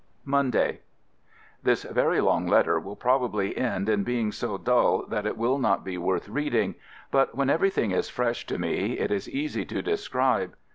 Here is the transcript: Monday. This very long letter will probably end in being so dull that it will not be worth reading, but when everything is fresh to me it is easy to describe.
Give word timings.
Monday. 0.25 0.79
This 1.61 1.83
very 1.83 2.21
long 2.21 2.47
letter 2.47 2.79
will 2.79 2.95
probably 2.95 3.55
end 3.55 3.87
in 3.87 4.03
being 4.03 4.31
so 4.31 4.57
dull 4.57 5.05
that 5.05 5.27
it 5.27 5.37
will 5.37 5.59
not 5.59 5.83
be 5.83 5.95
worth 5.99 6.27
reading, 6.27 6.73
but 7.11 7.35
when 7.35 7.51
everything 7.51 7.91
is 7.91 8.09
fresh 8.09 8.47
to 8.47 8.57
me 8.57 8.97
it 8.97 9.11
is 9.11 9.29
easy 9.29 9.63
to 9.65 9.83
describe. 9.83 10.55